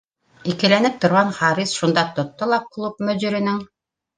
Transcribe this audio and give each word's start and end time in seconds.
Икеләнеп 0.53 0.95
торған 1.03 1.29
Харис 1.41 1.75
шунда 1.81 2.07
тотто 2.25 2.51
ла 2.55 2.61
клуб 2.73 3.07
мөдиренең 3.11 3.63